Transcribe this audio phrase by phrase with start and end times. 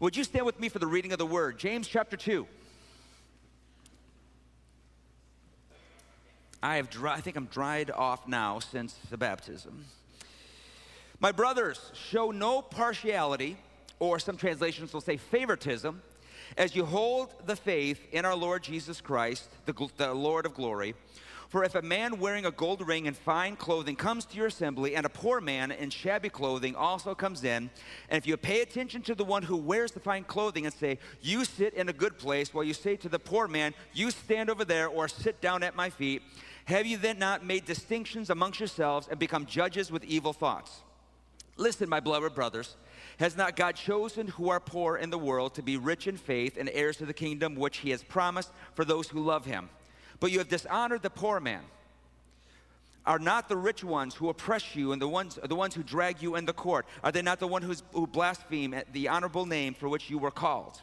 [0.00, 1.58] Would you stand with me for the reading of the word?
[1.58, 2.46] James chapter 2.
[6.62, 9.84] I have dry, I think I'm dried off now since the baptism.
[11.20, 13.56] My brothers, show no partiality,
[13.98, 16.02] or some translations will say favoritism,
[16.56, 20.94] as you hold the faith in our Lord Jesus Christ, the, the Lord of glory.
[21.48, 24.96] For if a man wearing a gold ring and fine clothing comes to your assembly,
[24.96, 27.70] and a poor man in shabby clothing also comes in,
[28.08, 30.98] and if you pay attention to the one who wears the fine clothing and say,
[31.20, 34.50] You sit in a good place, while you say to the poor man, You stand
[34.50, 36.22] over there or sit down at my feet,
[36.66, 40.80] have you then not made distinctions amongst yourselves and become judges with evil thoughts?
[41.56, 42.76] Listen, my beloved brothers.
[43.18, 46.56] Has not God chosen who are poor in the world to be rich in faith
[46.56, 49.68] and heirs to the kingdom which he has promised for those who love him?
[50.20, 51.62] But you have dishonored the poor man.
[53.06, 56.22] Are not the rich ones who oppress you and the ones, the ones who drag
[56.22, 56.86] you in the court?
[57.02, 60.80] Are they not the ones who blaspheme the honorable name for which you were called?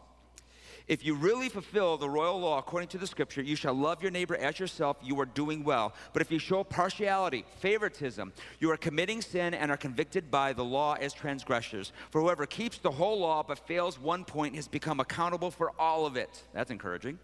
[0.88, 4.12] If you really fulfill the royal law according to the scripture, you shall love your
[4.12, 5.94] neighbor as yourself, you are doing well.
[6.12, 10.66] But if you show partiality, favoritism, you are committing sin and are convicted by the
[10.66, 11.94] law as transgressors.
[12.10, 16.06] For whoever keeps the whole law but fails one point has become accountable for all
[16.06, 16.44] of it.
[16.54, 17.20] That's encouraging.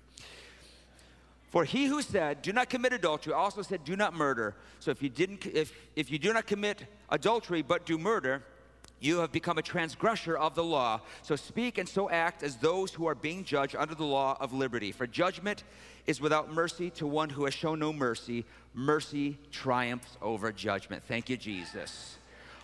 [1.58, 4.54] For he who said, Do not commit adultery, also said, Do not murder.
[4.78, 8.44] So if you, didn't, if, if you do not commit adultery but do murder,
[9.00, 11.02] you have become a transgressor of the law.
[11.24, 14.54] So speak and so act as those who are being judged under the law of
[14.54, 14.92] liberty.
[14.92, 15.64] For judgment
[16.06, 18.46] is without mercy to one who has shown no mercy.
[18.76, 21.06] Mercy triumphs over judgment.
[21.08, 22.20] Thank you, Jesus.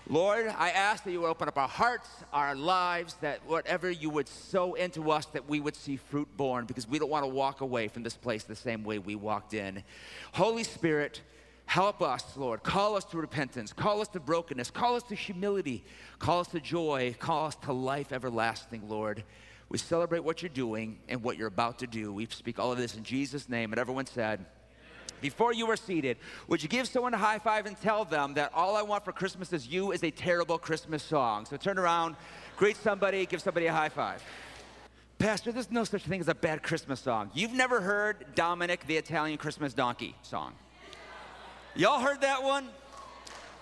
[0.09, 4.09] Lord, I ask that you would open up our hearts, our lives, that whatever you
[4.09, 7.29] would sow into us, that we would see fruit borne, because we don't want to
[7.29, 9.81] walk away from this place the same way we walked in.
[10.33, 11.21] Holy Spirit,
[11.67, 12.63] help us, Lord.
[12.63, 15.85] Call us to repentance, call us to brokenness, call us to humility,
[16.19, 19.23] call us to joy, call us to life everlasting, Lord.
[19.69, 22.11] We celebrate what you're doing and what you're about to do.
[22.11, 23.71] We speak all of this in Jesus' name.
[23.71, 24.45] And everyone said,
[25.23, 26.17] before you are seated,
[26.49, 29.13] would you give someone a high five and tell them that all I want for
[29.13, 31.45] Christmas is you is a terrible Christmas song?
[31.45, 32.17] So turn around,
[32.57, 34.21] greet somebody, give somebody a high five.
[35.19, 37.31] Pastor, there's no such thing as a bad Christmas song.
[37.33, 40.53] You've never heard Dominic the Italian Christmas Donkey song.
[41.73, 42.67] Y'all heard that one?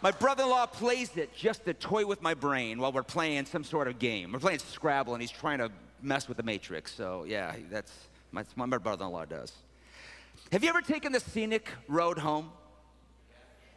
[0.02, 3.46] My brother in law plays it just to toy with my brain while we're playing
[3.46, 4.32] some sort of game.
[4.32, 5.72] We're playing Scrabble and he's trying to
[6.02, 6.92] mess with the Matrix.
[6.92, 7.94] So, yeah, that's,
[8.34, 9.54] that's what my brother in law does.
[10.52, 12.52] Have you ever taken the scenic road home?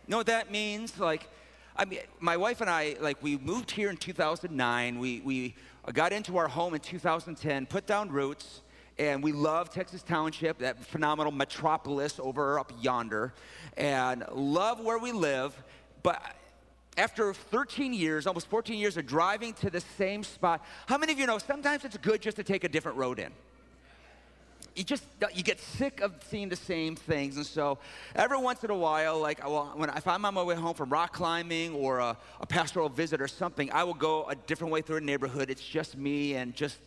[0.07, 0.99] You know what that means?
[0.99, 1.29] Like,
[1.77, 4.99] I mean, my wife and I, like, we moved here in 2009.
[4.99, 5.55] We, we
[5.93, 8.63] got into our home in 2010, put down roots,
[8.99, 13.35] and we love Texas Township, that phenomenal metropolis over up yonder,
[13.77, 15.61] and love where we live.
[16.03, 16.23] But
[16.97, 21.19] after 13 years, almost 14 years of driving to the same spot, how many of
[21.19, 23.33] you know sometimes it's good just to take a different road in?
[24.75, 27.37] You just you get sick of seeing the same things.
[27.37, 27.79] And so
[28.15, 30.91] every once in a while like well, when if i'm on my way home from
[30.91, 34.83] rock climbing or a, a pastoral visit or something i will go a different way
[34.83, 35.51] through a neighborhood.
[35.51, 36.79] It's just me and just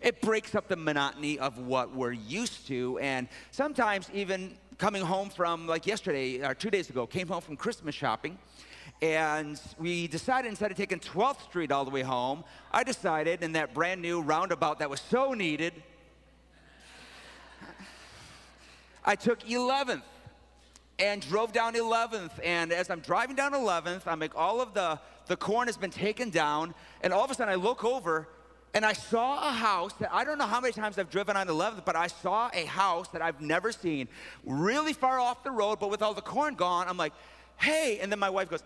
[0.00, 3.00] it breaks up the monotony of what we're used to.
[3.00, 7.56] And sometimes even coming home from like yesterday or two days ago came home from
[7.56, 8.38] christmas shopping
[9.02, 13.52] and we decided instead of taking 12th street all the way home i decided in
[13.52, 15.72] that brand new roundabout that was so needed
[19.08, 20.02] I took 11th
[20.98, 22.32] and drove down 11th.
[22.44, 25.90] And as I'm driving down 11th, I'm like, all of the, the corn has been
[25.90, 26.74] taken down.
[27.00, 28.28] And all of a sudden, I look over
[28.74, 31.46] and I saw a house that I don't know how many times I've driven on
[31.46, 34.08] 11th, but I saw a house that I've never seen,
[34.44, 36.86] really far off the road, but with all the corn gone.
[36.86, 37.14] I'm like,
[37.56, 38.00] hey.
[38.02, 38.62] And then my wife goes,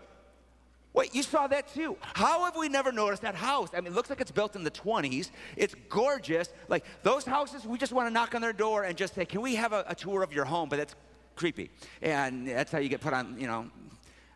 [0.93, 1.97] Wait, you saw that too.
[2.01, 3.69] How have we never noticed that house?
[3.73, 5.31] I mean, it looks like it's built in the 20s.
[5.57, 6.49] It's gorgeous.
[6.67, 9.41] Like those houses, we just want to knock on their door and just say, Can
[9.41, 10.69] we have a, a tour of your home?
[10.69, 10.95] But that's
[11.35, 11.71] creepy.
[12.01, 13.71] And that's how you get put on, you know,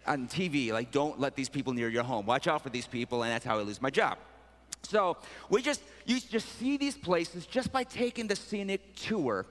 [0.08, 0.72] on TV.
[0.72, 2.26] Like, don't let these people near your home.
[2.26, 3.22] Watch out for these people.
[3.22, 4.18] And that's how I lose my job.
[4.84, 5.18] So
[5.50, 9.46] we just, you just see these places just by taking the scenic tour.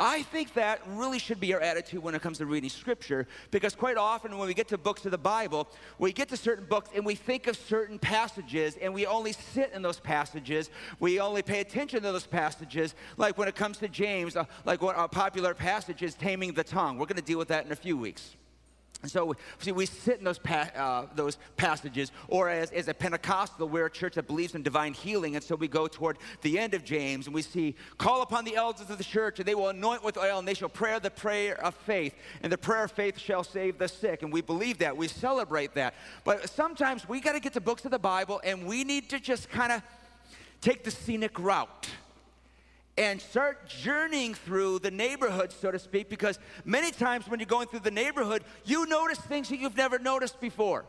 [0.00, 3.74] I think that really should be our attitude when it comes to reading scripture because
[3.74, 5.68] quite often when we get to books of the Bible,
[5.98, 9.70] we get to certain books and we think of certain passages and we only sit
[9.74, 10.70] in those passages.
[11.00, 12.94] We only pay attention to those passages.
[13.18, 16.64] Like when it comes to James, uh, like what a popular passage is taming the
[16.64, 16.96] tongue.
[16.96, 18.36] We're going to deal with that in a few weeks.
[19.02, 22.94] And so, see, we sit in those, pa- uh, those passages, or as, as a
[22.94, 26.58] Pentecostal, we're a church that believes in divine healing, and so we go toward the
[26.58, 29.54] end of James, and we see, call upon the elders of the church, and they
[29.54, 32.84] will anoint with oil, and they shall pray the prayer of faith, and the prayer
[32.84, 34.22] of faith shall save the sick.
[34.22, 35.94] And we believe that, we celebrate that.
[36.24, 39.20] But sometimes we got to get to books of the Bible, and we need to
[39.20, 39.82] just kind of
[40.60, 41.88] take the scenic route
[43.00, 47.66] and start journeying through the neighborhood, so to speak, because many times when you're going
[47.66, 50.84] through the neighborhood, you notice things that you've never noticed before.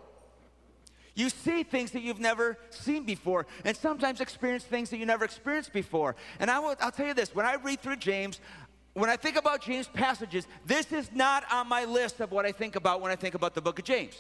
[1.16, 5.24] You see things that you've never seen before, and sometimes experience things that you never
[5.24, 6.18] experienced before.
[6.42, 8.42] And I will, I'll tell you this when I read through James,
[8.94, 12.52] when I think about James passages, this is not on my list of what I
[12.52, 14.18] think about when I think about the book of James.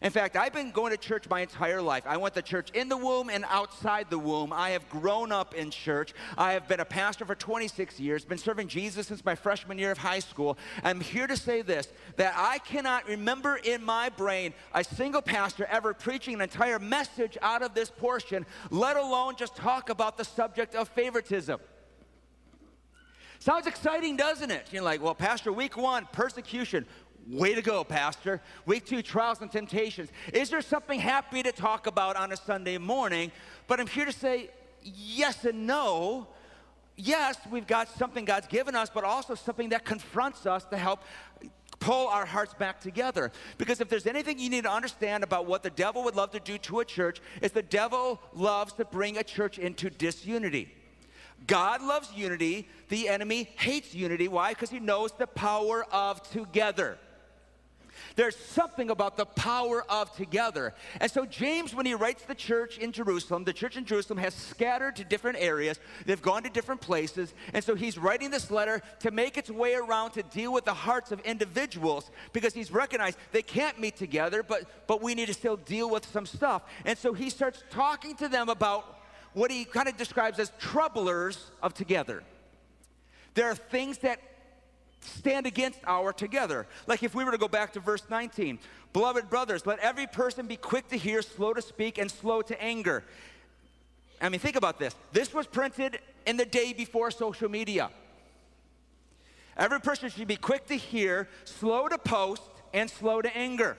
[0.00, 2.04] In fact, I've been going to church my entire life.
[2.06, 4.52] I went to church in the womb and outside the womb.
[4.52, 6.14] I have grown up in church.
[6.36, 9.90] I have been a pastor for 26 years, been serving Jesus since my freshman year
[9.90, 10.56] of high school.
[10.84, 15.66] I'm here to say this that I cannot remember in my brain a single pastor
[15.70, 20.24] ever preaching an entire message out of this portion, let alone just talk about the
[20.24, 21.60] subject of favoritism.
[23.40, 24.66] Sounds exciting, doesn't it?
[24.72, 26.86] You're like, well, Pastor, week one, persecution.
[27.26, 28.40] Way to go, Pastor.
[28.64, 30.10] Week two, trials and temptations.
[30.32, 33.32] Is there something happy to talk about on a Sunday morning?
[33.66, 34.50] But I'm here to say
[34.82, 36.28] yes and no.
[36.96, 41.02] Yes, we've got something God's given us, but also something that confronts us to help
[41.80, 43.30] pull our hearts back together.
[43.56, 46.40] Because if there's anything you need to understand about what the devil would love to
[46.40, 50.74] do to a church, is the devil loves to bring a church into disunity.
[51.46, 54.26] God loves unity, the enemy hates unity.
[54.26, 54.50] Why?
[54.50, 56.98] Because he knows the power of together.
[58.18, 60.74] There's something about the power of together.
[61.00, 64.34] And so, James, when he writes the church in Jerusalem, the church in Jerusalem has
[64.34, 65.78] scattered to different areas.
[66.04, 67.32] They've gone to different places.
[67.54, 70.74] And so, he's writing this letter to make its way around to deal with the
[70.74, 75.34] hearts of individuals because he's recognized they can't meet together, but, but we need to
[75.34, 76.62] still deal with some stuff.
[76.84, 78.98] And so, he starts talking to them about
[79.32, 82.24] what he kind of describes as troublers of together.
[83.34, 84.18] There are things that
[85.00, 86.66] stand against our together.
[86.86, 88.58] Like if we were to go back to verse 19,
[88.92, 92.62] beloved brothers, let every person be quick to hear, slow to speak, and slow to
[92.62, 93.04] anger.
[94.20, 94.94] I mean, think about this.
[95.12, 97.90] This was printed in the day before social media.
[99.56, 102.42] Every person should be quick to hear, slow to post,
[102.72, 103.76] and slow to anger.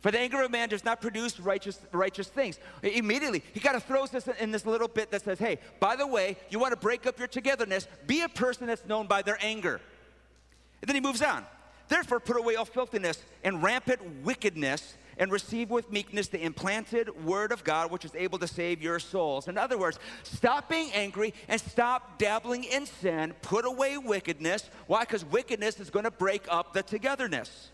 [0.00, 2.58] For the anger of man does not produce righteous, righteous things.
[2.82, 6.06] Immediately, he kind of throws this in this little bit that says, hey, by the
[6.06, 9.38] way, you want to break up your togetherness, be a person that's known by their
[9.40, 9.80] anger.
[10.80, 11.44] And then he moves on.
[11.88, 17.50] Therefore, put away all filthiness and rampant wickedness and receive with meekness the implanted word
[17.50, 19.48] of God, which is able to save your souls.
[19.48, 23.34] In other words, stop being angry and stop dabbling in sin.
[23.42, 24.70] Put away wickedness.
[24.86, 25.00] Why?
[25.00, 27.70] Because wickedness is going to break up the togetherness.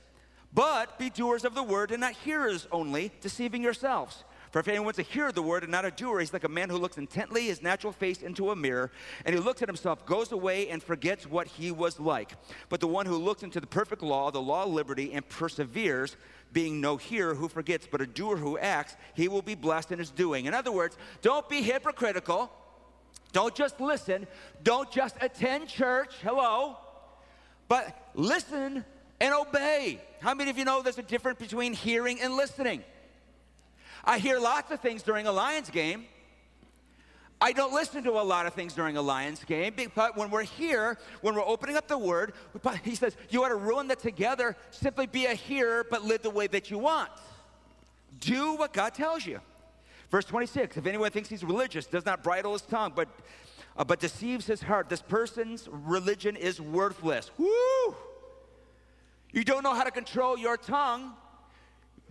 [0.55, 4.23] But be doers of the word and not hearers only, deceiving yourselves.
[4.53, 6.49] For if anyone's a hearer of the word and not a doer, he's like a
[6.49, 8.93] man who looks intently his natural face into a mirror,
[9.25, 12.37] and he looks at himself, goes away, and forgets what he was like.
[12.69, 16.17] But the one who looks into the perfect law, the law of liberty, and perseveres,
[16.53, 19.99] being no hearer who forgets, but a doer who acts, he will be blessed in
[19.99, 20.45] his doing.
[20.45, 22.49] In other words, don't be hypocritical.
[23.33, 24.29] Don't just listen.
[24.63, 26.15] Don't just attend church.
[26.23, 26.77] Hello.
[27.67, 28.85] But listen
[29.25, 29.99] and obey.
[30.21, 32.85] How many of you know there's a difference between hearing and listening?
[34.05, 36.05] I hear lots of things during a Lions game.
[37.41, 40.43] I don't listen to a lot of things during a Lions game, but when we're
[40.43, 42.35] here, when we're opening up the Word,
[42.85, 46.29] he says, You ought to ruin the together, simply be a hearer, but live the
[46.29, 47.11] way that you want.
[48.21, 49.41] Do what God tells you.
[50.11, 53.09] Verse 26 If anyone thinks he's religious, does not bridle his tongue, but,
[53.75, 57.31] uh, but deceives his heart, this person's religion is worthless.
[57.39, 57.97] Woo!
[59.35, 61.13] You don't know how to control your tongue.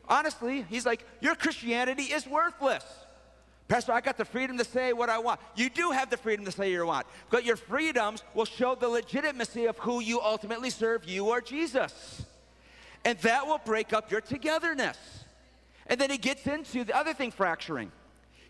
[0.10, 2.84] Honestly, he's like, Your Christianity is worthless.
[3.70, 5.40] Pastor, I got the freedom to say what I want.
[5.56, 8.90] You do have the freedom to say you want, but your freedoms will show the
[8.90, 12.26] legitimacy of who you ultimately serve, you or Jesus.
[13.06, 14.98] And that will break up your togetherness.
[15.88, 17.92] And then he gets into the other thing fracturing.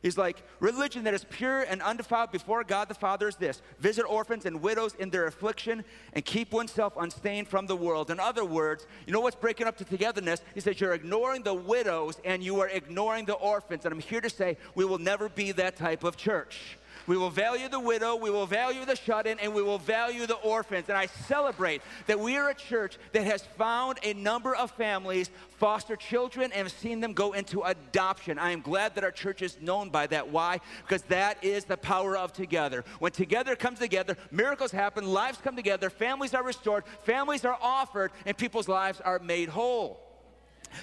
[0.03, 4.03] He's like, religion that is pure and undefiled before God the Father is this visit
[4.03, 8.11] orphans and widows in their affliction and keep oneself unstained from the world.
[8.11, 10.41] In other words, you know what's breaking up the togetherness?
[10.53, 13.85] He says, You're ignoring the widows and you are ignoring the orphans.
[13.85, 16.77] And I'm here to say, we will never be that type of church.
[17.07, 20.25] We will value the widow, we will value the shut in, and we will value
[20.25, 20.89] the orphans.
[20.89, 25.29] And I celebrate that we are a church that has found a number of families
[25.57, 28.37] foster children and have seen them go into adoption.
[28.37, 30.29] I am glad that our church is known by that.
[30.29, 30.59] Why?
[30.81, 32.83] Because that is the power of together.
[32.99, 38.11] When together comes together, miracles happen, lives come together, families are restored, families are offered,
[38.25, 40.02] and people's lives are made whole.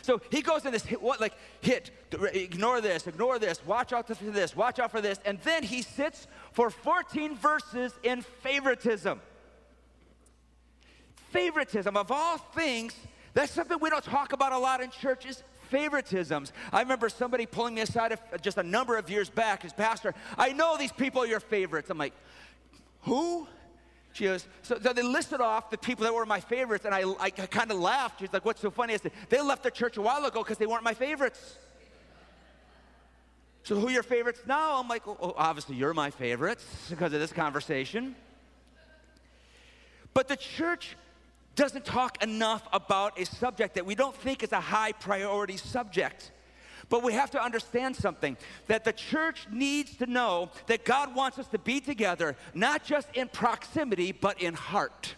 [0.03, 1.91] So he goes in this hit, what like hit,
[2.33, 5.83] ignore this, ignore this, watch out for this, watch out for this, and then he
[5.83, 9.21] sits for 14 verses in favoritism.
[11.31, 12.95] Favoritism of all things,
[13.35, 15.43] that's something we don't talk about a lot in churches.
[15.71, 16.51] favoritisms.
[16.73, 20.15] I remember somebody pulling me aside just a number of years back as pastor.
[20.37, 21.91] I know these people are your favorites.
[21.91, 22.13] I'm like,
[23.03, 23.47] who?
[24.13, 27.05] She goes, so, so, they listed off the people that were my favorites, and I,
[27.21, 28.21] I, kind of laughed.
[28.21, 28.95] She's like, what's so funny?
[28.95, 31.57] I said, they left the church a while ago because they weren't my favorites.
[33.63, 34.81] So who are your favorites now?
[34.81, 38.17] I'm like, well, obviously you're my favorites because of this conversation.
[40.13, 40.97] But the church
[41.55, 46.33] doesn't talk enough about a subject that we don't think is a high priority subject.
[46.91, 51.39] But we have to understand something that the church needs to know that God wants
[51.39, 55.15] us to be together, not just in proximity, but in heart.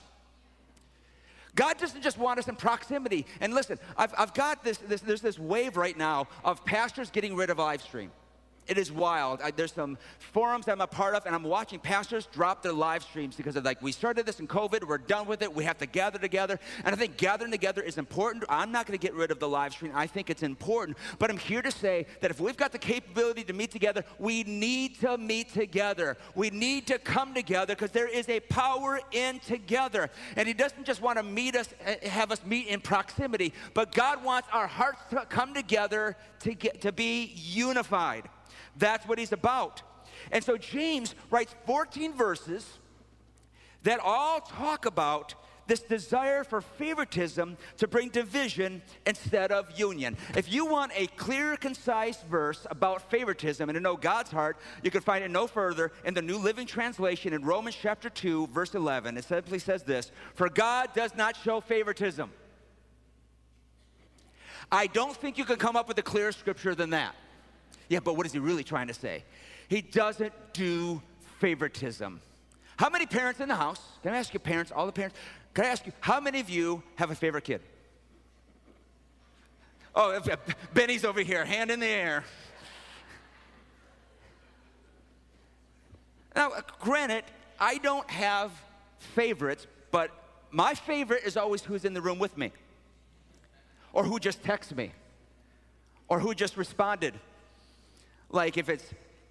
[1.55, 3.27] God doesn't just want us in proximity.
[3.41, 7.35] And listen, I've, I've got this, this, there's this wave right now of pastors getting
[7.35, 8.11] rid of live stream.
[8.69, 9.41] It is wild.
[9.43, 13.03] I, there's some forums I'm a part of, and I'm watching pastors drop their live
[13.03, 15.79] streams because they're like, we started this in COVID, we're done with it, we have
[15.79, 16.61] to gather together.
[16.85, 18.45] And I think gathering together is important.
[18.49, 19.91] I'm not going to get rid of the live stream.
[19.95, 20.97] I think it's important.
[21.19, 24.45] But I'm here to say that if we've got the capability to meet together, we
[24.45, 26.17] need to meet together.
[26.37, 30.09] We need to come together because there is a power in together.
[30.37, 33.93] And He doesn't just want to meet us, eh, have us meet in proximity, but
[33.93, 38.29] God wants our hearts to come together to, get, to be unified.
[38.77, 39.83] That's what he's about.
[40.31, 42.79] And so James writes 14 verses
[43.83, 45.35] that all talk about
[45.67, 50.17] this desire for favoritism to bring division instead of union.
[50.37, 54.91] If you want a clear, concise verse about favoritism and to know God's heart, you
[54.91, 58.75] can find it no further in the New Living Translation in Romans chapter 2, verse
[58.75, 59.17] 11.
[59.17, 62.31] It simply says this For God does not show favoritism.
[64.71, 67.15] I don't think you can come up with a clearer scripture than that.
[67.93, 69.23] Yeah, but what is he really trying to say?
[69.69, 71.03] He doesn't do
[71.41, 72.23] favoritism.
[72.79, 73.83] How many parents in the house?
[74.03, 75.15] Can I ask you, parents, all the parents?
[75.53, 77.61] Can I ask you, how many of you have a favorite kid?
[79.95, 80.19] Oh,
[80.73, 82.25] Benny's over here, hand in the air.
[86.35, 87.25] Now, uh, granted,
[87.61, 88.53] I don't have
[89.01, 90.11] favorites, but
[90.51, 92.53] my favorite is always who's in the room with me,
[93.93, 94.93] or who just texted me,
[96.09, 97.13] or who just responded
[98.33, 98.85] like if it's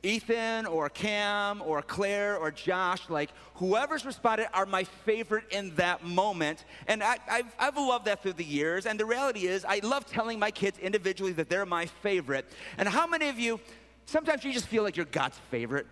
[0.04, 6.04] Ethan or Cam or Claire or Josh, like whoever's responded are my favorite in that
[6.04, 6.66] moment.
[6.88, 8.86] And I, have I've loved that through the years.
[8.86, 12.46] And the reality is, I love telling my kids individually that they're my favorite.
[12.78, 13.60] And how many of you,
[14.06, 15.86] sometimes you just feel like you're God's favorite?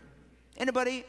[0.58, 1.06] Anybody?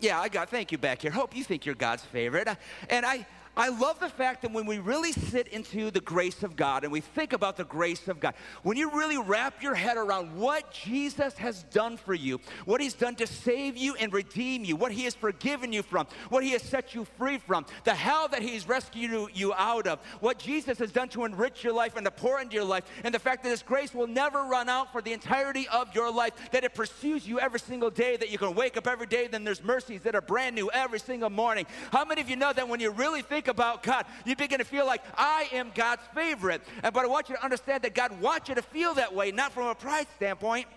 [0.00, 1.10] Yeah, I got, thank you back here.
[1.10, 2.48] Hope you think you're God's favorite.
[2.90, 6.56] And I, I love the fact that when we really sit into the grace of
[6.56, 8.32] God and we think about the grace of God,
[8.62, 12.94] when you really wrap your head around what Jesus has done for you, what he's
[12.94, 16.52] done to save you and redeem you, what he has forgiven you from, what he
[16.52, 20.78] has set you free from, the hell that he's rescued you out of, what Jesus
[20.78, 23.42] has done to enrich your life and to pour into your life, and the fact
[23.42, 26.74] that this grace will never run out for the entirety of your life, that it
[26.74, 30.00] pursues you every single day, that you can wake up every day, then there's mercies
[30.00, 31.66] that are brand new every single morning.
[31.90, 34.58] How many of you know that when you really think think about God, you begin
[34.60, 36.62] to feel like I am God's favorite.
[36.80, 39.52] But I want you to understand that God wants you to feel that way, not
[39.52, 40.68] from a pride standpoint,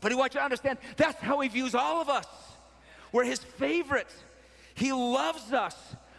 [0.00, 2.26] but He wants you to understand that's how He views all of us.
[3.12, 4.14] We're His favorites.
[4.74, 5.76] He loves us.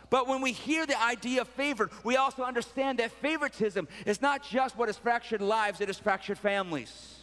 [0.09, 4.43] But when we hear the idea of favor, we also understand that favoritism is not
[4.43, 7.18] just what has fractured lives, it has fractured families.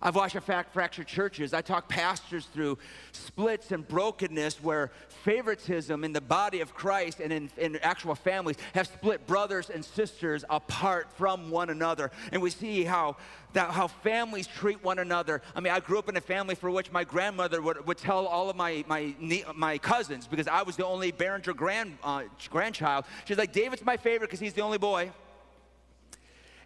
[0.00, 1.52] I've watched a fact fractured churches.
[1.52, 2.78] I talk pastors through
[3.12, 4.92] splits and brokenness where
[5.24, 9.84] favoritism in the body of Christ and in, in, actual families have split brothers and
[9.84, 12.10] sisters apart from one another.
[12.32, 13.16] And we see how,
[13.54, 15.42] that, how families treat one another.
[15.56, 18.26] I mean, I grew up in a family for which my grandmother would, would tell
[18.26, 19.14] all of my, my,
[19.54, 23.96] my cousins, because I was the only Behringer grand, uh, grandchild, she's like, David's my
[23.96, 25.10] favorite because he's the only boy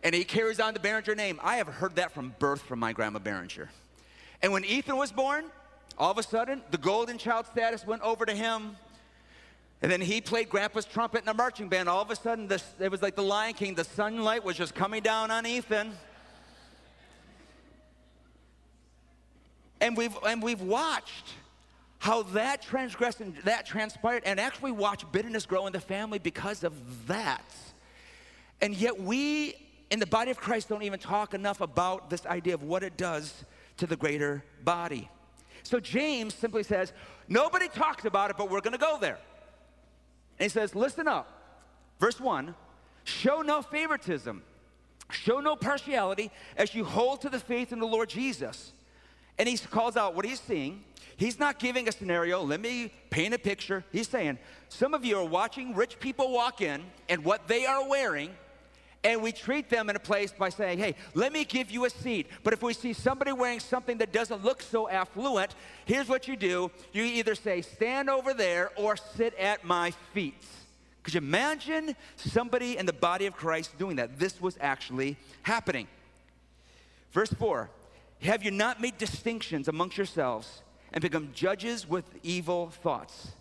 [0.02, 1.40] and he carries on the Behringer name.
[1.42, 3.68] I have heard that from birth from my grandma Behringer.
[4.42, 5.44] And when Ethan was born,
[5.96, 8.76] all of a sudden, the golden child status went over to him.
[9.82, 11.88] And then he played grandpa's trumpet in the marching band.
[11.88, 13.74] All of a sudden, this, it was like the Lion King.
[13.74, 15.92] The sunlight was just coming down on Ethan.
[19.80, 21.34] And we've, and we've watched
[21.98, 26.64] how that transgressed and that transpired, and actually watched bitterness grow in the family because
[26.64, 27.44] of that.
[28.60, 29.54] And yet, we
[29.92, 32.96] in the body of Christ don't even talk enough about this idea of what it
[32.96, 33.44] does
[33.76, 35.10] to the greater body.
[35.64, 36.94] So James simply says,
[37.28, 39.18] nobody talks about it, but we're going to go there.
[40.38, 41.28] And he says, listen up.
[42.00, 42.54] Verse 1
[43.04, 44.42] show no favoritism,
[45.10, 48.72] show no partiality as you hold to the faith in the Lord Jesus.
[49.38, 50.84] And he calls out what he's seeing.
[51.16, 52.42] He's not giving a scenario.
[52.42, 53.84] Let me paint a picture.
[53.92, 54.38] He's saying,
[54.70, 58.30] some of you are watching rich people walk in, and what they are wearing
[59.04, 61.90] and we treat them in a place by saying, hey, let me give you a
[61.90, 62.28] seat.
[62.44, 65.54] But if we see somebody wearing something that doesn't look so affluent,
[65.86, 70.44] here's what you do you either say, stand over there or sit at my feet.
[71.02, 74.20] Could you imagine somebody in the body of Christ doing that?
[74.20, 75.88] This was actually happening.
[77.10, 77.70] Verse 4
[78.22, 83.32] Have you not made distinctions amongst yourselves and become judges with evil thoughts?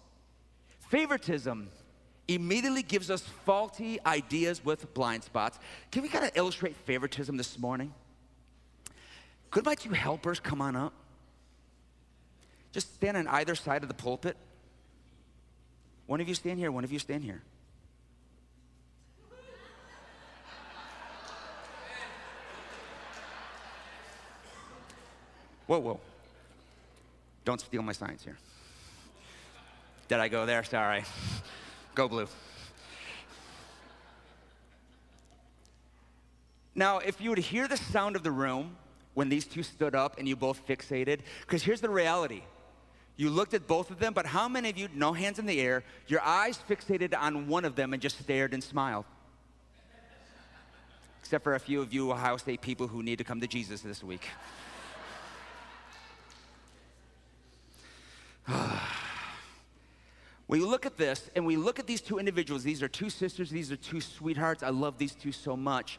[0.89, 1.69] Favoritism
[2.35, 5.59] immediately gives us faulty ideas with blind spots.
[5.91, 7.93] Can we kind of illustrate favoritism this morning?
[9.49, 10.93] Could my two helpers come on up?
[12.71, 14.37] Just stand on either side of the pulpit.
[16.07, 17.41] One of you stand here, one of you stand here.
[25.67, 25.99] Whoa, whoa.
[27.45, 28.37] Don't steal my signs here.
[30.09, 30.63] Did I go there?
[30.65, 31.05] Sorry.
[31.95, 32.27] Go blue.
[36.73, 38.77] Now, if you would hear the sound of the room
[39.13, 42.43] when these two stood up and you both fixated, because here's the reality.
[43.17, 45.59] You looked at both of them, but how many of you, no hands in the
[45.59, 49.05] air, your eyes fixated on one of them and just stared and smiled?
[51.19, 53.81] Except for a few of you Ohio State people who need to come to Jesus
[53.81, 54.27] this week.
[60.51, 63.09] When you look at this and we look at these two individuals, these are two
[63.09, 64.63] sisters, these are two sweethearts.
[64.63, 65.97] I love these two so much.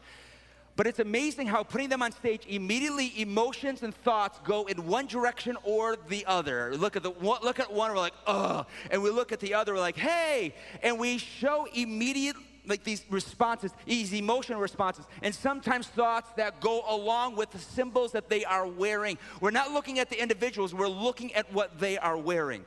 [0.75, 5.07] But it's amazing how putting them on stage, immediately emotions and thoughts go in one
[5.07, 6.77] direction or the other.
[6.77, 9.73] Look at the look at one, we're like, ugh, and we look at the other,
[9.73, 12.35] we're like, hey, and we show immediate
[12.67, 18.11] like these responses, these emotional responses, and sometimes thoughts that go along with the symbols
[18.11, 19.17] that they are wearing.
[19.41, 22.65] We're not looking at the individuals, we're looking at what they are wearing.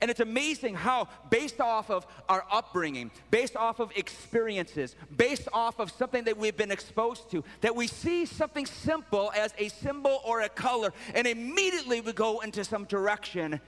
[0.00, 5.78] And it's amazing how, based off of our upbringing, based off of experiences, based off
[5.78, 10.20] of something that we've been exposed to, that we see something simple as a symbol
[10.24, 13.60] or a color, and immediately we go into some direction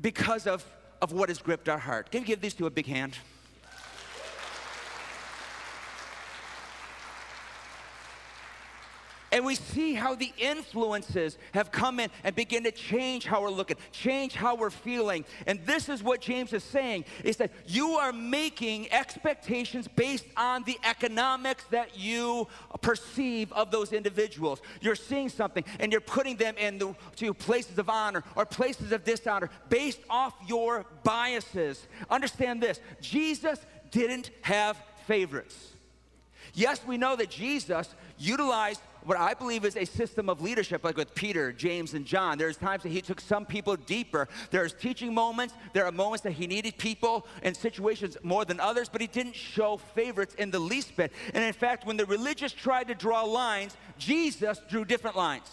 [0.00, 0.64] because of,
[1.02, 2.10] of what has gripped our heart.
[2.10, 3.18] Can you give these two a big hand?
[9.34, 13.50] And we see how the influences have come in and begin to change how we're
[13.50, 15.24] looking, change how we're feeling.
[15.48, 20.62] And this is what James is saying is that you are making expectations based on
[20.62, 22.46] the economics that you
[22.80, 24.62] perceive of those individuals.
[24.80, 26.94] You're seeing something and you're putting them into
[27.34, 31.88] places of honor or places of dishonor based off your biases.
[32.08, 33.58] Understand this Jesus
[33.90, 35.72] didn't have favorites.
[36.52, 40.96] Yes, we know that Jesus utilized what I believe is a system of leadership, like
[40.96, 42.38] with Peter, James, and John.
[42.38, 44.28] There's times that he took some people deeper.
[44.50, 45.54] There's teaching moments.
[45.72, 49.34] There are moments that he needed people in situations more than others, but he didn't
[49.34, 51.12] show favorites in the least bit.
[51.34, 55.50] And in fact, when the religious tried to draw lines, Jesus drew different lines.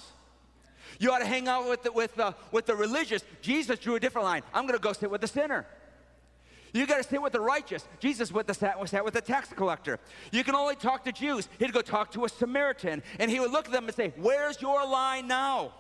[1.00, 3.24] You ought to hang out with the, with the, with the religious.
[3.42, 4.44] Jesus drew a different line.
[4.54, 5.66] I'm going to go sit with the sinner.
[6.74, 7.86] You got to sit with the righteous.
[8.00, 10.00] Jesus with the, sat, sat with the tax collector.
[10.32, 11.50] You can only talk to Jews.
[11.60, 14.62] He'd go talk to a Samaritan, and he would look at them and say, Where's
[14.62, 15.74] your line now?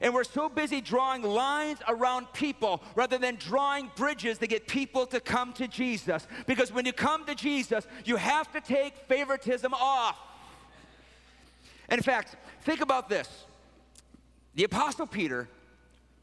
[0.00, 5.04] And we're so busy drawing lines around people rather than drawing bridges to get people
[5.06, 6.26] to come to Jesus.
[6.46, 10.16] Because when you come to Jesus, you have to take favoritism off.
[11.90, 13.28] In fact, think about this
[14.54, 15.48] the Apostle Peter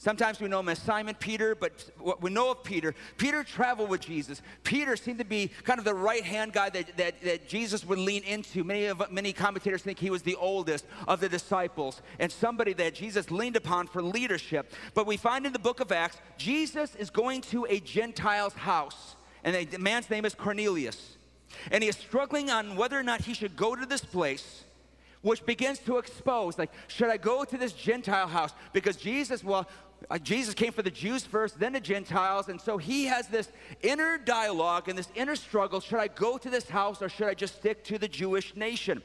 [0.01, 3.89] Sometimes we know him as Simon Peter, but what we know of Peter, Peter traveled
[3.89, 4.41] with Jesus.
[4.63, 7.99] Peter seemed to be kind of the right hand guy that, that, that Jesus would
[7.99, 8.63] lean into.
[8.63, 12.95] Many, of, many commentators think he was the oldest of the disciples and somebody that
[12.95, 14.71] Jesus leaned upon for leadership.
[14.93, 19.17] But we find in the book of Acts, Jesus is going to a Gentile's house,
[19.43, 21.17] and the man's name is Cornelius.
[21.71, 24.63] And he is struggling on whether or not he should go to this place
[25.21, 29.67] which begins to expose like should i go to this gentile house because jesus well
[30.09, 32.49] uh, Jesus came for the Jews first, then the Gentiles.
[32.49, 36.49] And so he has this inner dialogue and this inner struggle should I go to
[36.49, 39.01] this house or should I just stick to the Jewish nation?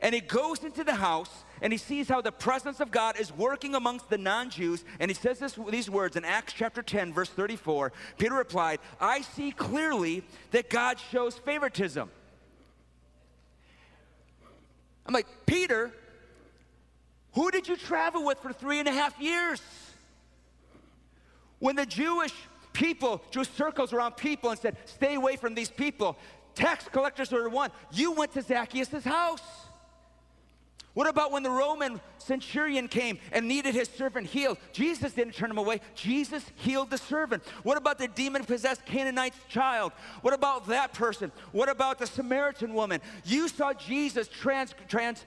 [0.00, 1.30] And he goes into the house
[1.62, 4.84] and he sees how the presence of God is working amongst the non Jews.
[5.00, 7.92] And he says this, these words in Acts chapter 10, verse 34.
[8.18, 12.10] Peter replied, I see clearly that God shows favoritism.
[15.06, 15.92] I'm like, Peter,
[17.32, 19.60] who did you travel with for three and a half years?
[21.64, 22.34] When the Jewish
[22.74, 26.18] people drew circles around people and said, Stay away from these people,
[26.54, 27.70] tax collectors were one.
[27.90, 29.40] You went to Zacchaeus' house.
[30.92, 34.58] What about when the Roman centurion came and needed his servant healed?
[34.74, 35.80] Jesus didn't turn him away.
[35.94, 37.42] Jesus healed the servant.
[37.62, 39.92] What about the demon possessed Canaanite child?
[40.20, 41.32] What about that person?
[41.52, 43.00] What about the Samaritan woman?
[43.24, 45.24] You saw Jesus trans, trans,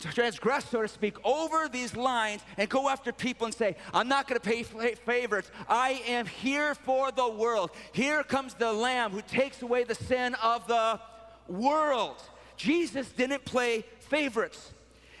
[0.00, 4.28] transgress, so to speak, over these lines and go after people and say, I'm not
[4.28, 4.62] going to pay
[4.94, 5.50] favorites.
[5.68, 7.70] I am here for the world.
[7.92, 11.00] Here comes the Lamb who takes away the sin of the
[11.48, 12.16] world.
[12.56, 14.72] Jesus didn't play favorites.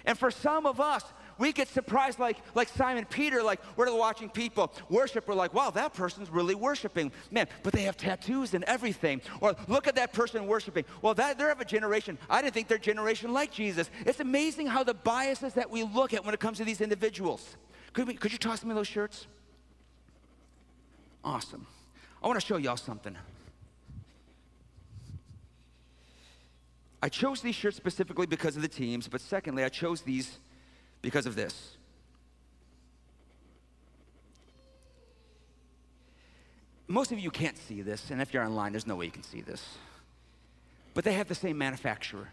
[0.04, 1.02] And for some of us,
[1.38, 5.26] we get surprised like, like Simon Peter, like we're watching people worship.
[5.26, 7.12] We're like, wow, that person's really worshiping.
[7.30, 9.20] Man, but they have tattoos and everything.
[9.40, 10.84] Or look at that person worshiping.
[11.02, 12.18] Well, that, they're of a generation.
[12.30, 13.90] I didn't think their generation like Jesus.
[14.06, 17.56] It's amazing how the biases that we look at when it comes to these individuals.
[17.92, 19.26] Could, we, could you toss me those shirts?
[21.22, 21.66] Awesome.
[22.22, 23.16] I want to show y'all something.
[27.02, 30.38] I chose these shirts specifically because of the teams, but secondly, I chose these
[31.04, 31.76] because of this.
[36.88, 39.22] Most of you can't see this, and if you're online, there's no way you can
[39.22, 39.62] see this.
[40.94, 42.28] But they have the same manufacturer.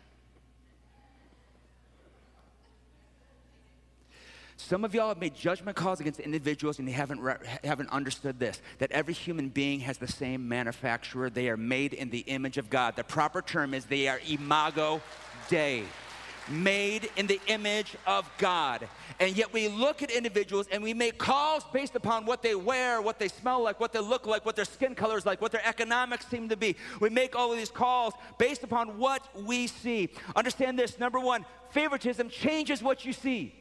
[4.58, 8.40] Some of y'all have made judgment calls against individuals and you haven't, re- haven't understood
[8.40, 11.30] this that every human being has the same manufacturer.
[11.30, 12.96] They are made in the image of God.
[12.96, 15.02] The proper term is they are imago
[15.50, 15.84] Dei,
[16.50, 18.88] made in the image of God.
[19.20, 23.02] And yet we look at individuals and we make calls based upon what they wear,
[23.02, 25.52] what they smell like, what they look like, what their skin color is like, what
[25.52, 26.76] their economics seem to be.
[27.00, 30.10] We make all of these calls based upon what we see.
[30.36, 33.56] Understand this number one, favoritism changes what you see.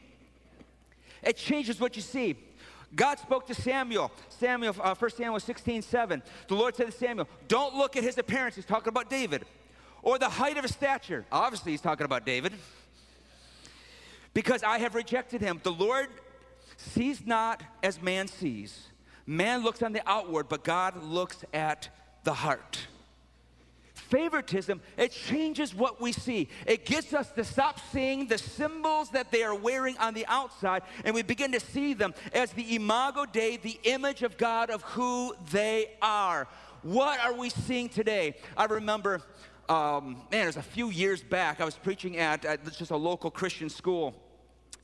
[1.22, 2.36] It changes what you see.
[2.94, 6.22] God spoke to Samuel, Samuel, uh, 1 Samuel 16, 7.
[6.48, 8.56] The Lord said to Samuel, Don't look at his appearance.
[8.56, 9.44] He's talking about David.
[10.02, 11.24] Or the height of his stature.
[11.30, 12.52] Obviously, he's talking about David.
[14.32, 15.60] Because I have rejected him.
[15.62, 16.08] The Lord
[16.76, 18.88] sees not as man sees.
[19.26, 21.88] Man looks on the outward, but God looks at
[22.24, 22.86] the heart
[24.10, 26.48] favoritism, it changes what we see.
[26.66, 30.82] It gets us to stop seeing the symbols that they are wearing on the outside,
[31.04, 34.82] and we begin to see them as the imago Dei, the image of God of
[34.82, 36.48] who they are.
[36.82, 38.34] What are we seeing today?
[38.56, 39.22] I remember,
[39.70, 41.60] um, man, it was a few years back.
[41.60, 44.14] I was preaching at, at just a local Christian school,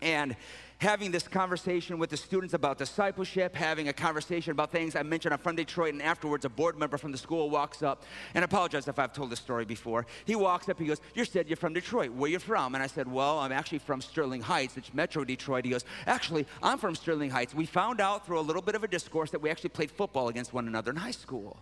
[0.01, 0.37] and
[0.79, 5.35] having this conversation with the students about discipleship, having a conversation about things I mentioned.
[5.35, 8.44] I'm from Detroit, and afterwards, a board member from the school walks up, and I
[8.44, 10.07] apologize if I've told this story before.
[10.25, 12.12] He walks up, he goes, You said you're from Detroit.
[12.12, 12.77] Where you from?
[12.77, 14.77] And I said, Well, I'm actually from Sterling Heights.
[14.77, 15.64] It's Metro Detroit.
[15.64, 17.55] He goes, Actually, I'm from Sterling Heights.
[17.55, 20.29] We found out through a little bit of a discourse that we actually played football
[20.29, 21.59] against one another in high school.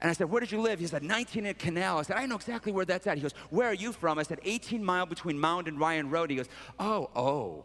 [0.00, 0.78] And I said, Where did you live?
[0.78, 1.98] He said, 19 in Canal.
[1.98, 3.16] I said, I know exactly where that's at.
[3.16, 4.18] He goes, Where are you from?
[4.18, 6.30] I said, 18 mile between Mound and Ryan Road.
[6.30, 7.64] He goes, Oh, oh.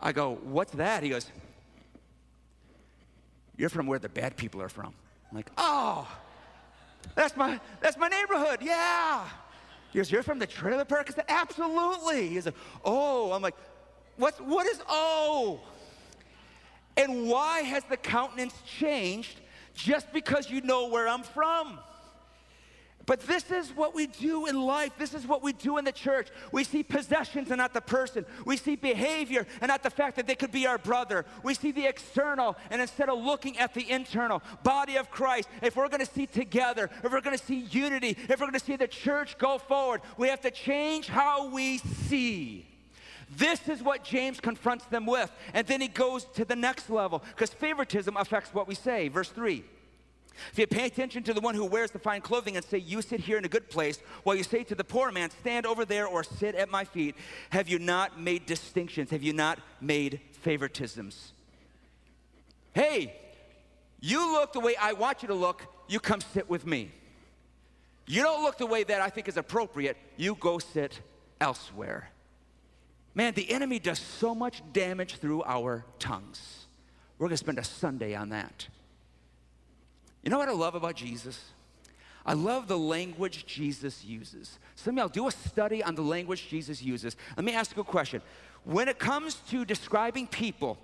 [0.00, 1.02] I go, What's that?
[1.02, 1.30] He goes,
[3.56, 4.94] You're from where the bad people are from.
[5.30, 6.08] I'm like, Oh,
[7.14, 8.60] that's my, that's my neighborhood.
[8.62, 9.28] Yeah.
[9.92, 11.08] He goes, You're from the trailer park?
[11.10, 12.28] I said, Absolutely.
[12.28, 12.48] He goes,
[12.84, 13.32] Oh.
[13.32, 13.54] I'm like,
[14.16, 15.60] What's, What is oh?
[16.96, 19.40] And why has the countenance changed
[19.74, 21.78] just because you know where I'm from?
[23.06, 24.92] But this is what we do in life.
[24.96, 26.28] This is what we do in the church.
[26.52, 28.24] We see possessions and not the person.
[28.46, 31.26] We see behavior and not the fact that they could be our brother.
[31.42, 35.76] We see the external and instead of looking at the internal body of Christ, if
[35.76, 38.60] we're going to see together, if we're going to see unity, if we're going to
[38.60, 42.73] see the church go forward, we have to change how we see.
[43.30, 45.30] This is what James confronts them with.
[45.52, 49.08] And then he goes to the next level because favoritism affects what we say.
[49.08, 49.64] Verse 3.
[50.52, 53.02] If you pay attention to the one who wears the fine clothing and say, You
[53.02, 55.84] sit here in a good place, while you say to the poor man, Stand over
[55.84, 57.14] there or sit at my feet,
[57.50, 59.10] have you not made distinctions?
[59.10, 61.30] Have you not made favoritisms?
[62.72, 63.14] Hey,
[64.00, 66.90] you look the way I want you to look, you come sit with me.
[68.06, 71.00] You don't look the way that I think is appropriate, you go sit
[71.40, 72.10] elsewhere.
[73.14, 76.66] Man, the enemy does so much damage through our tongues.
[77.18, 78.66] We're going to spend a Sunday on that.
[80.22, 81.52] You know what I love about Jesus?
[82.26, 84.58] I love the language Jesus uses.
[84.74, 87.16] Some of y'all do a study on the language Jesus uses.
[87.36, 88.22] Let me ask you a question.
[88.64, 90.78] When it comes to describing people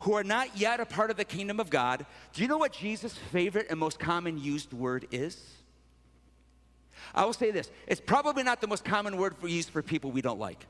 [0.00, 2.72] who are not yet a part of the kingdom of God, do you know what
[2.72, 5.50] Jesus' favorite and most common used word is?
[7.12, 10.12] I will say this it's probably not the most common word for used for people
[10.12, 10.64] we don't like.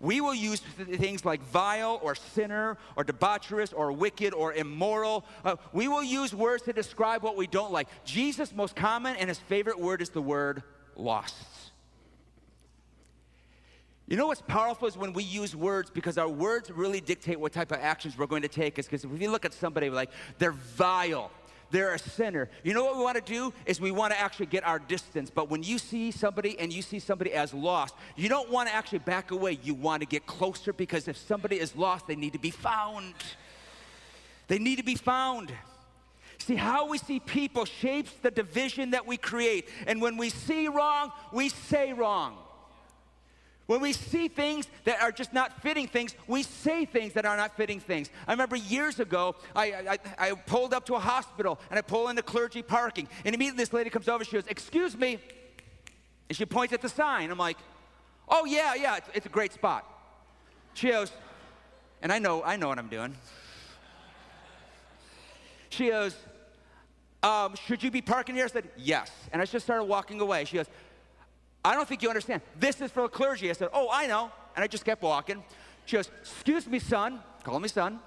[0.00, 5.26] We will use things like vile or sinner or debaucherous or wicked or immoral.
[5.44, 7.86] Uh, we will use words to describe what we don't like.
[8.04, 10.62] Jesus' most common and his favorite word is the word
[10.96, 11.34] lost.
[14.10, 17.52] You know what's powerful is when we use words because our words really dictate what
[17.52, 18.76] type of actions we're going to take.
[18.78, 21.30] Is because if you look at somebody like they're vile,
[21.70, 22.48] they're a sinner.
[22.62, 25.30] You know what we want to do is we want to actually get our distance.
[25.30, 28.74] But when you see somebody and you see somebody as lost, you don't want to
[28.74, 29.58] actually back away.
[29.62, 33.14] You want to get closer because if somebody is lost, they need to be found.
[34.48, 35.52] They need to be found.
[36.38, 39.68] See, how we see people shapes the division that we create.
[39.86, 42.36] And when we see wrong, we say wrong.
[43.70, 47.36] When we see things that are just not fitting things, we say things that are
[47.36, 48.10] not fitting things.
[48.26, 52.08] I remember years ago, I, I, I pulled up to a hospital and I pull
[52.08, 53.06] into clergy parking.
[53.24, 55.20] And immediately this lady comes over, she goes, Excuse me.
[56.28, 57.30] And she points at the sign.
[57.30, 57.58] I'm like,
[58.28, 59.86] Oh, yeah, yeah, it's, it's a great spot.
[60.74, 61.12] She goes,
[62.02, 63.14] and I know, I know what I'm doing.
[65.68, 66.16] She goes,
[67.22, 68.46] um, should you be parking here?
[68.46, 69.12] I said, yes.
[69.32, 70.44] And I just started walking away.
[70.44, 70.66] She goes,
[71.64, 72.42] I don't think you understand.
[72.58, 73.50] This is for the clergy.
[73.50, 74.30] I said, Oh, I know.
[74.56, 75.42] And I just kept walking.
[75.86, 77.20] She goes, Excuse me, son.
[77.44, 78.00] Call me son.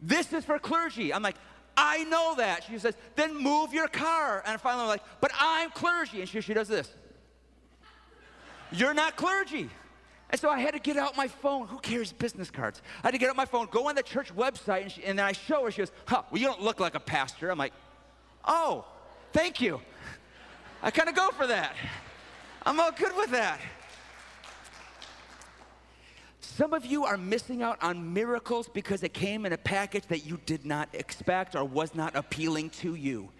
[0.00, 1.14] This is for clergy.
[1.14, 1.36] I'm like,
[1.76, 2.64] I know that.
[2.64, 4.42] She says, Then move your car.
[4.44, 6.20] And finally, I'm like, But I'm clergy.
[6.20, 6.90] And she, she does this.
[8.72, 9.68] You're not clergy.
[10.30, 11.66] And so I had to get out my phone.
[11.66, 12.80] Who carries business cards?
[13.04, 15.18] I had to get out my phone, go on the church website, and, she, and
[15.18, 15.70] then I show her.
[15.70, 17.50] She goes, Huh, well, you don't look like a pastor.
[17.50, 17.74] I'm like,
[18.44, 18.86] Oh,
[19.32, 19.80] thank you.
[20.82, 21.76] I kind of go for that.
[22.66, 23.60] I'm all good with that.
[26.40, 30.26] Some of you are missing out on miracles because it came in a package that
[30.26, 33.30] you did not expect or was not appealing to you.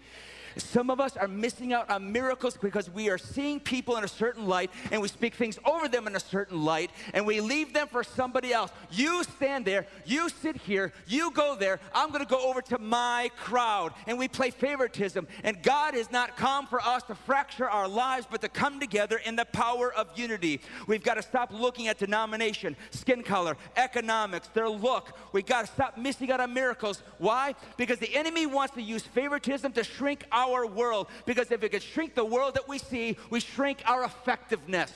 [0.57, 4.07] Some of us are missing out on miracles because we are seeing people in a
[4.07, 7.73] certain light and we speak things over them in a certain light and we leave
[7.73, 8.71] them for somebody else.
[8.91, 11.79] You stand there, you sit here, you go there.
[11.93, 15.27] I'm going to go over to my crowd and we play favoritism.
[15.43, 19.19] And God has not come for us to fracture our lives, but to come together
[19.25, 20.61] in the power of unity.
[20.87, 25.17] We've got to stop looking at denomination, skin color, economics, their look.
[25.31, 27.01] We've got to stop missing out on miracles.
[27.17, 27.55] Why?
[27.77, 31.69] Because the enemy wants to use favoritism to shrink our our world because if it
[31.69, 34.91] could shrink the world that we see, we shrink our effectiveness.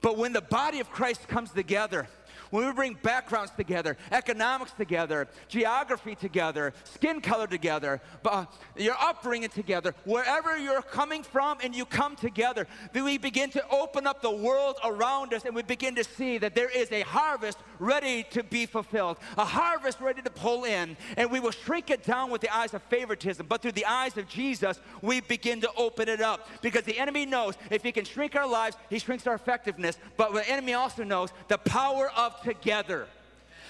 [0.00, 2.06] But when the body of Christ comes together,
[2.50, 8.44] when we bring backgrounds together, economics together, geography together, skin color together, uh,
[8.76, 13.68] your upbringing together, wherever you're coming from and you come together, then we begin to
[13.70, 17.02] open up the world around us and we begin to see that there is a
[17.02, 21.90] harvest ready to be fulfilled, a harvest ready to pull in, and we will shrink
[21.90, 25.60] it down with the eyes of favoritism, but through the eyes of Jesus, we begin
[25.60, 28.98] to open it up because the enemy knows if he can shrink our lives, he
[28.98, 33.06] shrinks our effectiveness, but the enemy also knows the power of together.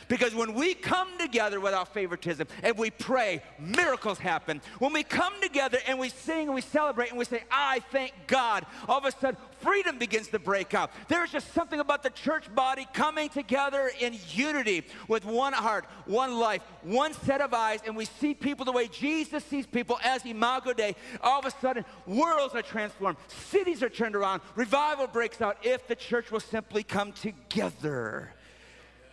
[0.09, 4.61] Because when we come together without favoritism and we pray, miracles happen.
[4.79, 8.13] When we come together and we sing and we celebrate and we say, I thank
[8.27, 10.93] God, all of a sudden freedom begins to break out.
[11.09, 16.39] There's just something about the church body coming together in unity with one heart, one
[16.39, 20.25] life, one set of eyes, and we see people the way Jesus sees people as
[20.25, 20.95] Imago Dei.
[21.21, 25.89] All of a sudden, worlds are transformed, cities are turned around, revival breaks out if
[25.89, 28.33] the church will simply come together.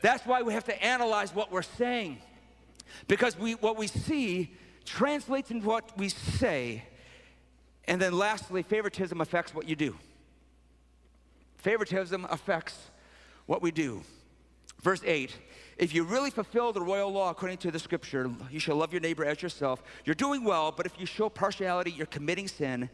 [0.04, 2.18] That's why we have to analyze what we're saying.
[3.08, 6.84] Because we, what we see translates into what we say.
[7.86, 9.96] And then lastly, favoritism affects what you do.
[11.56, 12.78] Favoritism affects
[13.46, 14.02] what we do.
[14.82, 15.32] Verse 8
[15.78, 19.00] If you really fulfill the royal law according to the scripture, you shall love your
[19.00, 19.82] neighbor as yourself.
[20.04, 22.90] You're doing well, but if you show partiality, you're committing sin,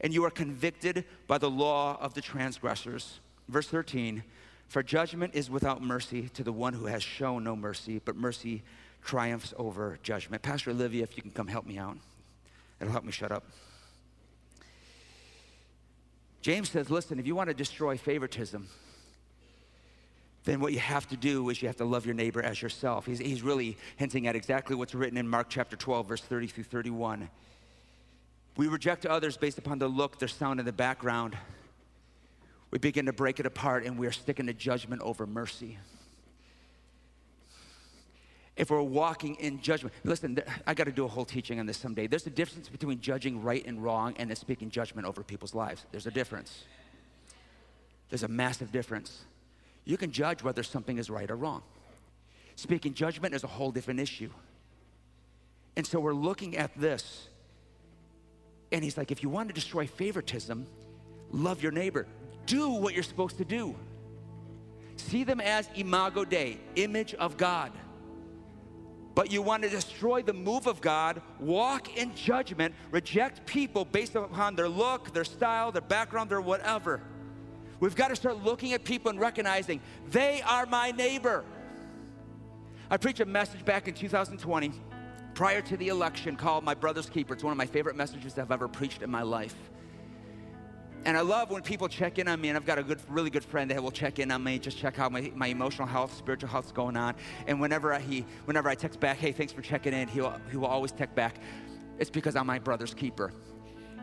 [0.00, 3.18] and you are convicted by the law of the transgressors.
[3.48, 4.22] Verse 13
[4.72, 8.62] for judgment is without mercy to the one who has shown no mercy, but mercy
[9.04, 10.42] triumphs over judgment.
[10.42, 11.98] Pastor Olivia, if you can come help me out,
[12.80, 13.44] it'll help me shut up.
[16.40, 18.66] James says, listen, if you want to destroy favoritism,
[20.44, 23.04] then what you have to do is you have to love your neighbor as yourself.
[23.04, 26.64] He's, he's really hinting at exactly what's written in Mark chapter 12, verse 30 through
[26.64, 27.28] 31.
[28.56, 31.36] We reject others based upon the look, their sound, and the background
[32.72, 35.78] we begin to break it apart and we're sticking to judgment over mercy.
[38.56, 41.76] If we're walking in judgment, listen, I got to do a whole teaching on this
[41.76, 42.06] someday.
[42.06, 45.84] There's a difference between judging right and wrong and then speaking judgment over people's lives.
[45.90, 46.64] There's a difference.
[48.08, 49.20] There's a massive difference.
[49.84, 51.62] You can judge whether something is right or wrong.
[52.56, 54.30] Speaking judgment is a whole different issue.
[55.76, 57.28] And so we're looking at this.
[58.70, 60.66] And he's like, if you want to destroy favoritism,
[61.32, 62.06] love your neighbor
[62.46, 63.74] do what you're supposed to do.
[64.96, 67.72] See them as imago Dei, image of God.
[69.14, 74.14] but you want to destroy the move of God, walk in judgment, reject people based
[74.14, 77.02] upon their look, their style, their background, their whatever.
[77.78, 81.44] We've got to start looking at people and recognizing they are my neighbor.
[82.90, 84.72] I preached a message back in 2020
[85.34, 87.34] prior to the election called My Brother's Keeper.
[87.34, 89.56] It's one of my favorite messages I've ever preached in my life.
[91.04, 93.30] And I love when people check in on me, and I've got a good, really
[93.30, 96.16] good friend that will check in on me, just check how my, my emotional health,
[96.16, 97.16] spiritual health is going on.
[97.48, 100.56] And whenever I, he, whenever I text back, hey, thanks for checking in, he'll, he
[100.56, 101.38] will always text back,
[101.98, 103.32] it's because I'm my brother's keeper.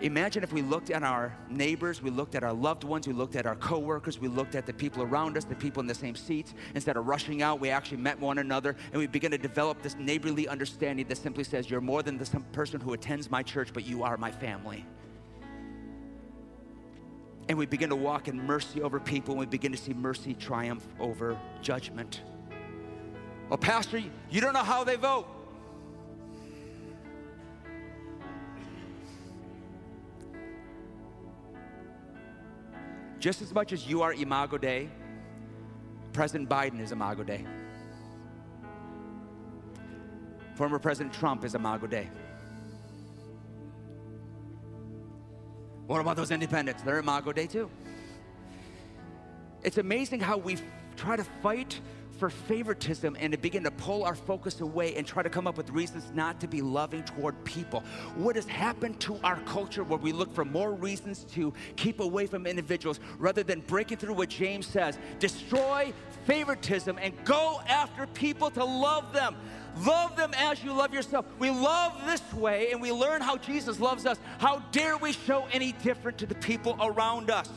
[0.01, 3.37] Imagine if we looked at our neighbors, we looked at our loved ones, we looked
[3.37, 6.15] at our coworkers, we looked at the people around us, the people in the same
[6.15, 6.53] seats.
[6.75, 9.95] Instead of rushing out, we actually met one another and we begin to develop this
[9.95, 13.85] neighborly understanding that simply says, You're more than the person who attends my church, but
[13.85, 14.85] you are my family
[17.49, 20.35] and we begin to walk in mercy over people, and we begin to see mercy
[20.35, 22.21] triumph over judgment.
[23.49, 25.25] Well, Pastor, you don't know how they vote.
[33.19, 34.87] Just as much as you are Imago Dei,
[36.13, 37.43] President Biden is Imago Dei.
[40.53, 42.09] Former President Trump is Imago Dei.
[45.89, 46.83] What about those independents?
[46.83, 47.67] They're Imago Dei too.
[49.63, 50.57] It's amazing how we
[50.95, 51.81] try to fight
[52.19, 55.57] for favoritism and to begin to pull our focus away and try to come up
[55.57, 57.83] with reasons not to be loving toward people.
[58.15, 62.27] What has happened to our culture where we look for more reasons to keep away
[62.27, 65.91] from individuals rather than breaking through what James says destroy
[66.25, 69.35] favoritism and go after people to love them.
[69.77, 71.25] Love them as you love yourself.
[71.39, 74.17] We love this way and we learn how Jesus loves us.
[74.39, 77.49] How dare we show any different to the people around us?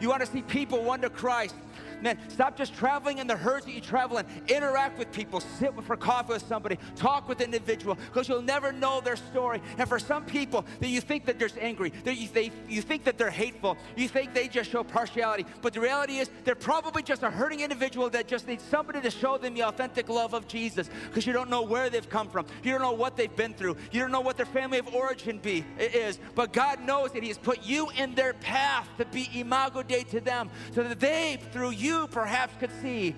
[0.00, 1.54] You want to see people won to Christ.
[2.02, 4.26] Man, stop just traveling in the herds that you travel in.
[4.48, 8.72] Interact with people, sit for coffee with somebody, talk with an individual, because you'll never
[8.72, 9.60] know their story.
[9.78, 13.04] And for some people, that you think that they're angry, that you, they, you think
[13.04, 15.46] that they're hateful, you think they just show partiality.
[15.62, 19.10] But the reality is, they're probably just a hurting individual that just needs somebody to
[19.10, 22.46] show them the authentic love of Jesus, because you don't know where they've come from,
[22.62, 25.38] you don't know what they've been through, you don't know what their family of origin
[25.38, 26.18] be is.
[26.34, 30.02] But God knows that He has put you in their path to be imago Dei
[30.04, 33.14] to them, so that they, through you, you perhaps could see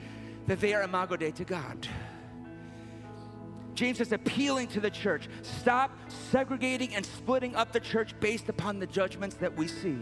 [0.47, 1.89] that they are imago Dei to God.
[3.75, 5.29] James is appealing to the church.
[5.43, 9.99] Stop segregating and splitting up the church based upon the judgments that we see.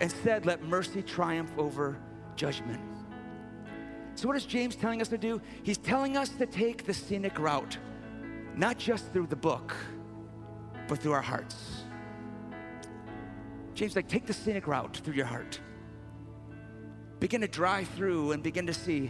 [0.00, 1.98] Instead, let mercy triumph over
[2.36, 2.80] judgment.
[4.14, 5.40] So, what is James telling us to do?
[5.62, 7.78] He's telling us to take the scenic route,
[8.54, 9.74] not just through the book,
[10.86, 11.84] but through our hearts.
[13.74, 15.60] James, like, take the scenic route through your heart
[17.22, 19.08] begin to drive through and begin to see,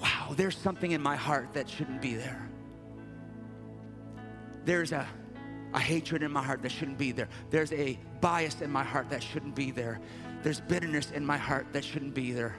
[0.00, 2.48] wow, there's something in my heart that shouldn't be there.
[4.64, 5.06] There's a,
[5.74, 7.28] a hatred in my heart that shouldn't be there.
[7.50, 10.00] There's a bias in my heart that shouldn't be there.
[10.42, 12.56] There's bitterness in my heart that shouldn't be there.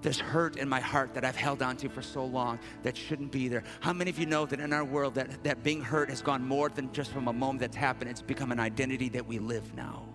[0.00, 3.32] There's hurt in my heart that I've held on to for so long that shouldn't
[3.32, 3.64] be there.
[3.80, 6.42] How many of you know that in our world that, that being hurt has gone
[6.42, 8.10] more than just from a moment that's happened?
[8.10, 10.06] It's become an identity that we live now.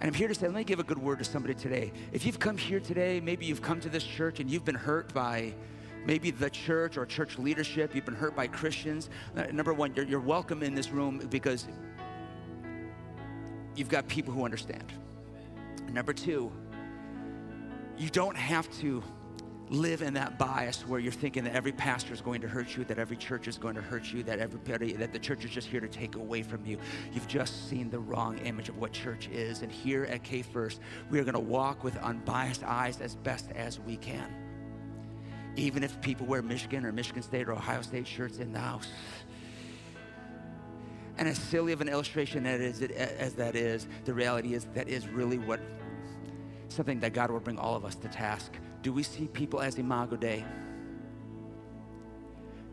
[0.00, 1.92] And I'm here to say, let me give a good word to somebody today.
[2.12, 5.12] If you've come here today, maybe you've come to this church and you've been hurt
[5.12, 5.52] by
[6.06, 9.10] maybe the church or church leadership, you've been hurt by Christians.
[9.36, 11.68] Uh, number one, you're, you're welcome in this room because
[13.76, 14.90] you've got people who understand.
[15.92, 16.50] Number two,
[17.98, 19.02] you don't have to
[19.70, 22.84] live in that bias where you're thinking that every pastor is going to hurt you,
[22.84, 25.68] that every church is going to hurt you, that everybody, that the church is just
[25.68, 26.76] here to take away from you.
[27.12, 29.62] You've just seen the wrong image of what church is.
[29.62, 33.48] And here at K First, we are going to walk with unbiased eyes as best
[33.54, 34.28] as we can.
[35.54, 38.88] Even if people wear Michigan or Michigan State or Ohio State shirts in the house.
[41.16, 45.06] And as silly of an illustration is, as that is, the reality is that is
[45.06, 45.60] really what
[46.68, 49.76] something that God will bring all of us to task do we see people as
[49.76, 50.44] imago Dei?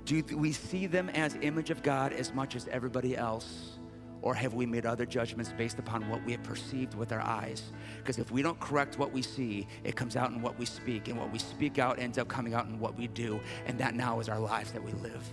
[0.05, 3.77] Do we see them as image of God as much as everybody else?
[4.21, 7.71] Or have we made other judgments based upon what we have perceived with our eyes?
[7.97, 11.09] Because if we don't correct what we see, it comes out in what we speak.
[11.09, 13.39] And what we speak out ends up coming out in what we do.
[13.65, 15.29] And that now is our lives that we live.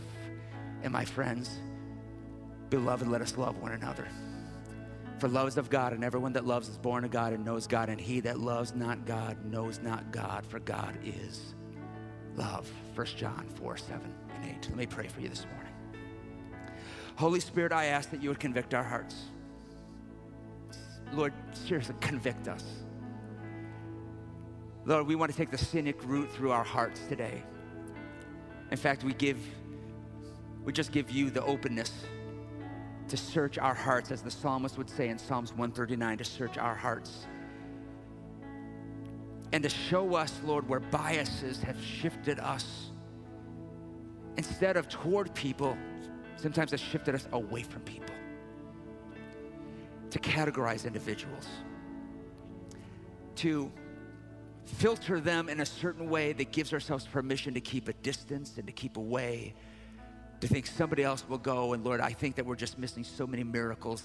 [0.82, 1.58] And my friends,
[2.68, 4.08] beloved, let us love one another.
[5.18, 7.66] For love is of God, and everyone that loves is born of God and knows
[7.66, 11.54] God, and he that loves not God knows not God, for God is
[12.36, 12.70] love.
[12.94, 14.68] 1 John 4 7 and 8.
[14.68, 15.72] Let me pray for you this morning.
[17.16, 19.14] Holy Spirit, I ask that you would convict our hearts.
[21.12, 22.64] Lord, seriously, convict us.
[24.84, 27.42] Lord, we want to take the scenic route through our hearts today.
[28.70, 29.38] In fact, we give,
[30.64, 31.92] we just give you the openness
[33.08, 36.74] to search our hearts, as the psalmist would say in Psalms 139, to search our
[36.74, 37.26] hearts.
[39.52, 42.90] And to show us, Lord, where biases have shifted us.
[44.36, 45.76] Instead of toward people,
[46.36, 48.14] sometimes has shifted us away from people.
[50.10, 51.46] To categorize individuals.
[53.36, 53.70] To
[54.64, 58.66] filter them in a certain way that gives ourselves permission to keep a distance and
[58.66, 59.54] to keep away,
[60.44, 61.72] to think somebody else will go.
[61.72, 64.02] And Lord, I think that we're just missing so many miracles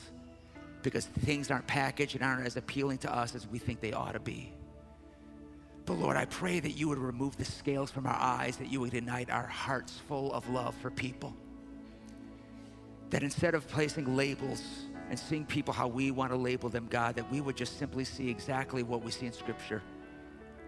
[0.83, 4.13] because things aren't packaged and aren't as appealing to us as we think they ought
[4.13, 4.53] to be.
[5.85, 8.79] But Lord, I pray that you would remove the scales from our eyes, that you
[8.79, 11.35] would ignite our hearts full of love for people.
[13.09, 14.63] That instead of placing labels
[15.09, 18.05] and seeing people how we want to label them, God, that we would just simply
[18.05, 19.81] see exactly what we see in Scripture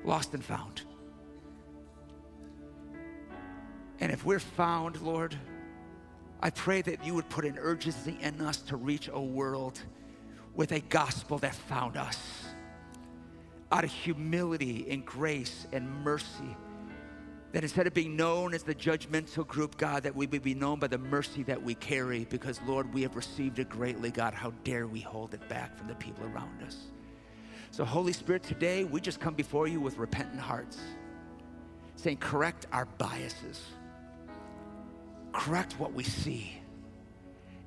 [0.04, 0.82] lost and found.
[4.02, 5.38] And if we're found, Lord,
[6.42, 9.80] I pray that you would put an urgency in us to reach a world
[10.56, 12.46] with a gospel that found us
[13.72, 16.58] out of humility and grace and mercy.
[17.52, 20.80] That instead of being known as the judgmental group, God, that we would be known
[20.80, 24.34] by the mercy that we carry because, Lord, we have received it greatly, God.
[24.34, 26.78] How dare we hold it back from the people around us?
[27.72, 30.80] So, Holy Spirit, today we just come before you with repentant hearts,
[31.98, 33.62] saying, correct our biases,
[35.32, 36.62] correct what we see.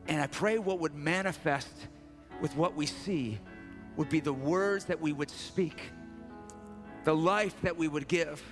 [0.08, 1.72] And I pray what would manifest
[2.40, 3.38] with what we see
[3.96, 5.80] would be the words that we would speak,
[7.04, 8.42] the life that we would give,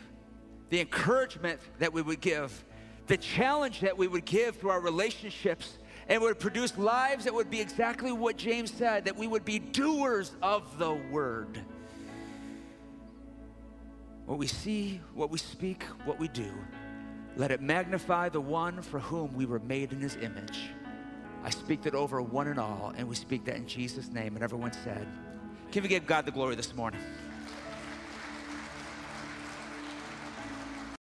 [0.71, 2.65] the encouragement that we would give,
[3.07, 7.51] the challenge that we would give through our relationships and would produce lives that would
[7.51, 11.61] be exactly what James said that we would be doers of the word.
[14.27, 16.53] What we see, what we speak, what we do,
[17.37, 20.71] let it magnify the one for whom we were made in his image.
[21.45, 24.35] I speak that over one and all, and we speak that in Jesus' name.
[24.35, 25.09] And everyone said,
[25.73, 27.01] Can we give God the glory this morning?